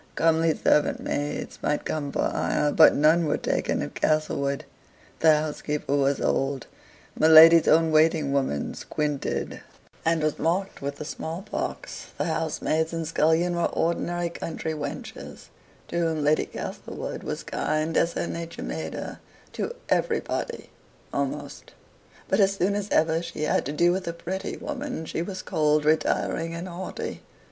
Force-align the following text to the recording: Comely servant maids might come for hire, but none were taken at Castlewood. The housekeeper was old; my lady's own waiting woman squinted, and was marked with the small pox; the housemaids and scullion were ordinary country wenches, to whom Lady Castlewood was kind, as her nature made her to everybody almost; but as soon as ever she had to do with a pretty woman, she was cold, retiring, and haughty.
Comely 0.15 0.57
servant 0.57 0.99
maids 0.99 1.59
might 1.61 1.85
come 1.85 2.11
for 2.11 2.23
hire, 2.23 2.71
but 2.71 2.95
none 2.95 3.27
were 3.27 3.37
taken 3.37 3.83
at 3.83 3.93
Castlewood. 3.93 4.65
The 5.19 5.37
housekeeper 5.37 5.95
was 5.95 6.19
old; 6.19 6.65
my 7.15 7.27
lady's 7.27 7.67
own 7.67 7.91
waiting 7.91 8.33
woman 8.33 8.73
squinted, 8.73 9.61
and 10.03 10.23
was 10.23 10.39
marked 10.39 10.81
with 10.81 10.95
the 10.95 11.05
small 11.05 11.43
pox; 11.43 12.07
the 12.17 12.23
housemaids 12.25 12.93
and 12.93 13.07
scullion 13.07 13.55
were 13.55 13.65
ordinary 13.65 14.29
country 14.31 14.73
wenches, 14.73 15.49
to 15.89 15.99
whom 15.99 16.23
Lady 16.23 16.47
Castlewood 16.47 17.21
was 17.21 17.43
kind, 17.43 17.95
as 17.95 18.13
her 18.13 18.25
nature 18.25 18.63
made 18.63 18.95
her 18.95 19.19
to 19.53 19.75
everybody 19.87 20.71
almost; 21.13 21.73
but 22.27 22.39
as 22.39 22.55
soon 22.55 22.73
as 22.73 22.89
ever 22.89 23.21
she 23.21 23.43
had 23.43 23.67
to 23.67 23.71
do 23.71 23.91
with 23.91 24.07
a 24.07 24.13
pretty 24.13 24.57
woman, 24.57 25.05
she 25.05 25.21
was 25.21 25.43
cold, 25.43 25.85
retiring, 25.85 26.55
and 26.55 26.67
haughty. 26.67 27.21